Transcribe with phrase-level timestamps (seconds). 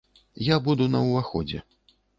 [0.47, 1.65] Я буду на ўваходзе.